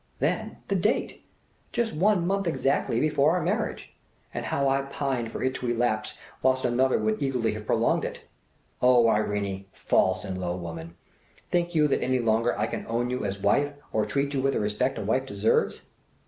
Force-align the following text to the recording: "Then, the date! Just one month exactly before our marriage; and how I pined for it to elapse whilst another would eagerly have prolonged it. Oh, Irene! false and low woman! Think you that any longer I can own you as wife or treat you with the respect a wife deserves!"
"Then, 0.17 0.57
the 0.67 0.75
date! 0.75 1.23
Just 1.71 1.93
one 1.93 2.25
month 2.25 2.47
exactly 2.47 2.99
before 2.99 3.33
our 3.33 3.41
marriage; 3.43 3.93
and 4.33 4.47
how 4.47 4.67
I 4.67 4.81
pined 4.81 5.31
for 5.31 5.43
it 5.43 5.53
to 5.57 5.69
elapse 5.69 6.15
whilst 6.41 6.65
another 6.65 6.97
would 6.97 7.21
eagerly 7.21 7.53
have 7.53 7.67
prolonged 7.67 8.03
it. 8.03 8.21
Oh, 8.81 9.07
Irene! 9.07 9.65
false 9.73 10.25
and 10.25 10.41
low 10.41 10.55
woman! 10.57 10.95
Think 11.51 11.75
you 11.75 11.87
that 11.87 12.01
any 12.01 12.17
longer 12.17 12.57
I 12.57 12.65
can 12.65 12.87
own 12.87 13.11
you 13.11 13.23
as 13.25 13.37
wife 13.39 13.73
or 13.93 14.07
treat 14.07 14.33
you 14.33 14.41
with 14.41 14.53
the 14.53 14.59
respect 14.59 14.97
a 14.97 15.03
wife 15.03 15.27
deserves!" 15.27 15.83